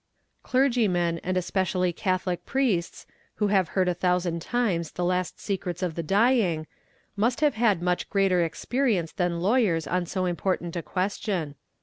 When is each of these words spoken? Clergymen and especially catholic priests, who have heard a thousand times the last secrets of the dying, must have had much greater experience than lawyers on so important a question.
Clergymen 0.41 1.19
and 1.19 1.37
especially 1.37 1.93
catholic 1.93 2.43
priests, 2.43 3.05
who 3.35 3.49
have 3.49 3.67
heard 3.77 3.87
a 3.87 3.93
thousand 3.93 4.41
times 4.41 4.93
the 4.93 5.05
last 5.05 5.39
secrets 5.39 5.83
of 5.83 5.93
the 5.93 6.01
dying, 6.01 6.65
must 7.15 7.41
have 7.41 7.53
had 7.53 7.83
much 7.83 8.09
greater 8.09 8.41
experience 8.43 9.11
than 9.11 9.39
lawyers 9.41 9.85
on 9.85 10.07
so 10.07 10.25
important 10.25 10.75
a 10.75 10.81
question. 10.81 11.53